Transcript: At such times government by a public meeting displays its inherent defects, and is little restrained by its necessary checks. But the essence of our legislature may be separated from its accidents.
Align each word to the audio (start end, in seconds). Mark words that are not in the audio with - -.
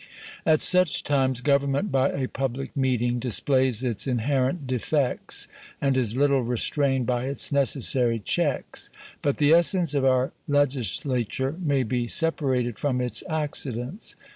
At 0.47 0.61
such 0.61 1.03
times 1.03 1.41
government 1.41 1.91
by 1.91 2.09
a 2.09 2.27
public 2.27 2.75
meeting 2.75 3.19
displays 3.19 3.83
its 3.83 4.07
inherent 4.07 4.65
defects, 4.65 5.47
and 5.79 5.95
is 5.95 6.17
little 6.17 6.41
restrained 6.41 7.05
by 7.05 7.25
its 7.25 7.51
necessary 7.51 8.17
checks. 8.17 8.89
But 9.21 9.37
the 9.37 9.53
essence 9.53 9.93
of 9.93 10.03
our 10.03 10.31
legislature 10.47 11.53
may 11.59 11.83
be 11.83 12.07
separated 12.07 12.79
from 12.79 12.99
its 12.99 13.23
accidents. 13.29 14.15